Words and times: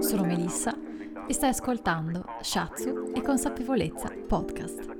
sono 0.00 0.24
Melissa 0.24 0.74
e 1.26 1.32
stai 1.32 1.50
ascoltando 1.50 2.24
Shatsu 2.40 3.12
e 3.14 3.22
Consapevolezza 3.22 4.10
Podcast. 4.26 4.96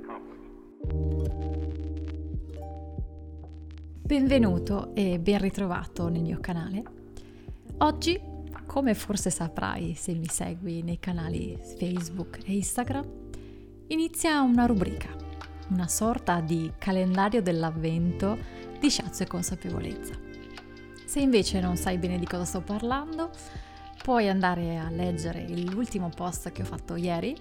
Benvenuto 4.01 4.95
e 4.95 5.19
ben 5.19 5.39
ritrovato 5.39 6.07
nel 6.07 6.21
mio 6.21 6.39
canale. 6.39 6.83
Oggi, 7.79 8.19
come 8.65 8.93
forse 8.93 9.29
saprai 9.29 9.95
se 9.95 10.13
mi 10.13 10.27
segui 10.27 10.81
nei 10.81 10.99
canali 10.99 11.59
Facebook 11.77 12.39
e 12.45 12.53
Instagram, 12.53 13.05
inizia 13.87 14.41
una 14.41 14.65
rubrica, 14.65 15.09
una 15.69 15.87
sorta 15.87 16.39
di 16.39 16.71
calendario 16.77 17.41
dell'avvento 17.41 18.37
di 18.79 18.89
Shatsu 18.89 19.23
e 19.23 19.27
Consapevolezza. 19.27 20.13
Se 21.05 21.19
invece 21.19 21.59
non 21.59 21.75
sai 21.75 21.97
bene 21.97 22.17
di 22.17 22.25
cosa 22.25 22.45
sto 22.45 22.61
parlando, 22.61 23.31
puoi 24.09 24.27
andare 24.27 24.79
a 24.79 24.89
leggere 24.89 25.47
l'ultimo 25.47 26.09
post 26.09 26.51
che 26.51 26.63
ho 26.63 26.65
fatto 26.65 26.95
ieri, 26.95 27.39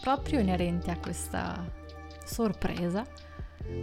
proprio 0.00 0.38
inerente 0.38 0.90
a 0.90 0.96
questa 0.96 1.62
sorpresa, 2.24 3.04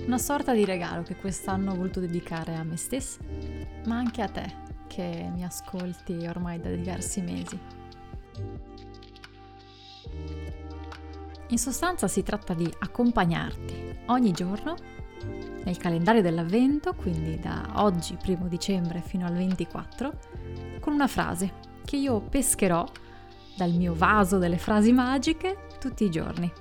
una 0.03 0.17
sorta 0.17 0.51
di 0.51 0.65
regalo 0.65 1.03
che 1.03 1.15
quest'anno 1.15 1.73
ho 1.73 1.75
voluto 1.75 1.99
dedicare 1.99 2.55
a 2.55 2.63
me 2.63 2.75
stessa, 2.75 3.19
ma 3.85 3.97
anche 3.97 4.23
a 4.23 4.29
te 4.29 4.51
che 4.87 5.29
mi 5.31 5.43
ascolti 5.43 6.25
ormai 6.25 6.59
da 6.59 6.71
diversi 6.71 7.21
mesi. 7.21 7.59
In 11.49 11.57
sostanza 11.59 12.07
si 12.07 12.23
tratta 12.23 12.55
di 12.55 12.67
accompagnarti 12.79 13.99
ogni 14.07 14.31
giorno 14.31 14.75
nel 15.63 15.77
calendario 15.77 16.23
dell'avvento, 16.23 16.95
quindi 16.95 17.39
da 17.39 17.73
oggi, 17.75 18.17
primo 18.19 18.47
dicembre, 18.47 19.01
fino 19.01 19.27
al 19.27 19.35
24, 19.35 20.19
con 20.79 20.93
una 20.93 21.07
frase 21.07 21.66
che 21.87 21.95
io 21.95 22.19
pescherò 22.19 22.85
dal 23.55 23.71
mio 23.71 23.93
vaso 23.95 24.39
delle 24.39 24.57
frasi 24.57 24.91
magiche 24.91 25.67
tutti 25.79 26.03
i 26.03 26.09
giorni 26.11 26.51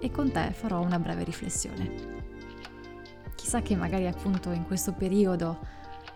e 0.00 0.10
con 0.10 0.32
te 0.32 0.50
farò 0.52 0.80
una 0.80 0.98
breve 0.98 1.24
riflessione. 1.24 2.20
Chissà 3.34 3.60
che 3.60 3.76
magari 3.76 4.06
appunto 4.06 4.50
in 4.50 4.64
questo 4.64 4.94
periodo, 4.94 5.58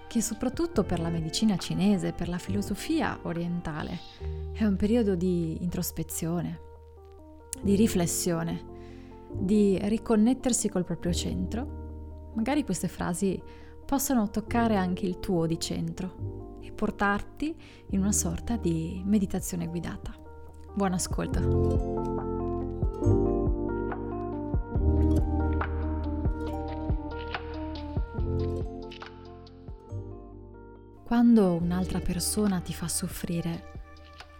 che 0.08 0.22
soprattutto 0.22 0.84
per 0.84 1.00
la 1.00 1.10
medicina 1.10 1.58
cinese, 1.58 2.14
per 2.14 2.30
la 2.30 2.38
filosofia 2.38 3.18
orientale, 3.24 3.98
è 4.52 4.64
un 4.64 4.76
periodo 4.76 5.16
di 5.16 5.62
introspezione, 5.62 6.60
di 7.60 7.76
riflessione, 7.76 8.64
di 9.32 9.78
riconnettersi 9.82 10.70
col 10.70 10.86
proprio 10.86 11.12
centro, 11.12 12.30
magari 12.34 12.64
queste 12.64 12.88
frasi 12.88 13.38
possano 13.86 14.28
toccare 14.28 14.76
anche 14.76 15.06
il 15.06 15.20
tuo 15.20 15.46
di 15.46 15.58
centro 15.60 16.58
e 16.60 16.72
portarti 16.72 17.56
in 17.90 18.00
una 18.00 18.12
sorta 18.12 18.56
di 18.56 19.00
meditazione 19.06 19.68
guidata. 19.68 20.12
Buon 20.74 20.92
ascolto! 20.92 22.04
Quando 31.04 31.54
un'altra 31.54 32.00
persona 32.00 32.58
ti 32.58 32.74
fa 32.74 32.88
soffrire 32.88 33.74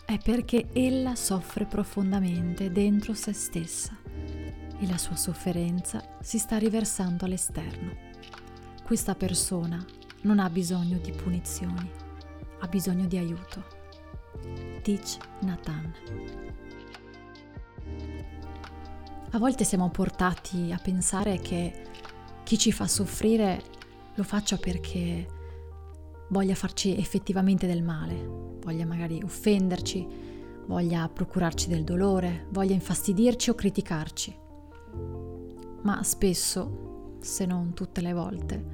è 0.05 0.19
perché 0.19 0.67
ella 0.73 1.15
soffre 1.15 1.65
profondamente 1.65 2.73
dentro 2.73 3.15
se 3.15 3.33
stessa 3.33 3.97
e 4.79 4.87
la 4.87 4.99
sua 4.99 5.17
sofferenza 5.17 6.17
si 6.21 6.39
sta 6.39 6.59
riversando 6.59 7.25
all'esterno. 7.25 8.06
Questa 8.87 9.17
persona 9.17 9.85
non 10.21 10.39
ha 10.39 10.49
bisogno 10.49 10.99
di 10.99 11.11
punizioni, 11.11 11.91
ha 12.61 12.69
bisogno 12.69 13.07
di 13.07 13.19
aiuto. 13.19 13.65
Teach 14.81 15.17
Nathan. 15.41 15.93
A 19.31 19.39
volte 19.39 19.65
siamo 19.65 19.91
portati 19.91 20.71
a 20.71 20.79
pensare 20.79 21.41
che 21.41 21.83
chi 22.45 22.57
ci 22.57 22.71
fa 22.71 22.87
soffrire 22.87 23.61
lo 24.15 24.23
faccia 24.23 24.57
perché 24.57 25.27
voglia 26.29 26.55
farci 26.55 26.97
effettivamente 26.97 27.67
del 27.67 27.83
male, 27.83 28.15
voglia 28.61 28.87
magari 28.87 29.21
offenderci, 29.21 30.07
voglia 30.67 31.09
procurarci 31.09 31.67
del 31.67 31.83
dolore, 31.83 32.47
voglia 32.51 32.75
infastidirci 32.75 33.51
o 33.51 33.55
criticarci. 33.57 34.39
Ma 35.83 36.05
spesso, 36.05 36.86
se 37.27 37.45
non 37.45 37.75
tutte 37.75 38.01
le 38.01 38.13
volte, 38.13 38.65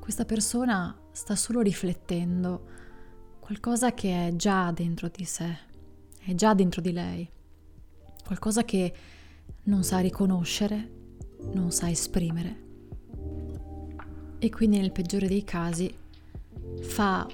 questa 0.00 0.24
persona 0.24 0.96
sta 1.10 1.34
solo 1.34 1.60
riflettendo 1.60 2.68
qualcosa 3.40 3.92
che 3.92 4.28
è 4.28 4.36
già 4.36 4.70
dentro 4.70 5.08
di 5.08 5.24
sé, 5.24 5.58
è 6.20 6.34
già 6.34 6.54
dentro 6.54 6.80
di 6.80 6.92
lei, 6.92 7.28
qualcosa 8.24 8.64
che 8.64 8.94
non 9.64 9.82
sa 9.82 9.98
riconoscere, 9.98 10.90
non 11.52 11.72
sa 11.72 11.90
esprimere. 11.90 12.62
E 14.38 14.50
quindi 14.50 14.78
nel 14.78 14.92
peggiore 14.92 15.26
dei 15.26 15.42
casi 15.42 15.92
fa 16.80 17.26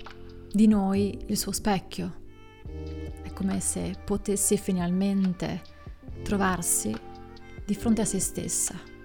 di 0.51 0.67
noi 0.67 1.19
il 1.27 1.37
suo 1.37 1.53
specchio. 1.53 2.19
È 3.23 3.33
come 3.33 3.61
se 3.61 3.95
potesse 4.05 4.57
finalmente 4.57 5.63
trovarsi 6.23 6.95
di 7.65 7.75
fronte 7.75 8.01
a 8.01 8.05
se 8.05 8.21
stessa 8.21 8.99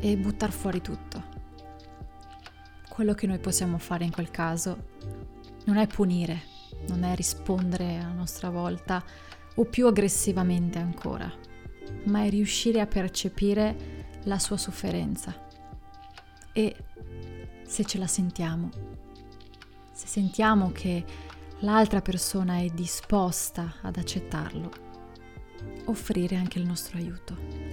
e 0.00 0.16
buttar 0.16 0.50
fuori 0.50 0.80
tutto. 0.80 1.34
Quello 2.88 3.14
che 3.14 3.26
noi 3.26 3.38
possiamo 3.38 3.78
fare 3.78 4.04
in 4.04 4.10
quel 4.10 4.30
caso 4.30 4.94
non 5.64 5.76
è 5.76 5.86
punire, 5.86 6.42
non 6.88 7.02
è 7.02 7.14
rispondere 7.14 7.98
a 7.98 8.12
nostra 8.12 8.50
volta 8.50 9.02
o 9.54 9.64
più 9.64 9.86
aggressivamente 9.86 10.78
ancora, 10.78 11.30
ma 12.04 12.24
è 12.24 12.30
riuscire 12.30 12.80
a 12.80 12.86
percepire 12.86 14.04
la 14.24 14.38
sua 14.38 14.56
sofferenza 14.56 15.44
e 16.52 16.74
se 17.66 17.84
ce 17.84 17.98
la 17.98 18.06
sentiamo, 18.06 18.70
se 19.92 20.06
sentiamo 20.06 20.72
che 20.72 21.04
l'altra 21.60 22.00
persona 22.00 22.58
è 22.58 22.68
disposta 22.68 23.74
ad 23.82 23.96
accettarlo, 23.96 24.70
offrire 25.86 26.36
anche 26.36 26.58
il 26.58 26.66
nostro 26.66 26.96
aiuto. 26.96 27.65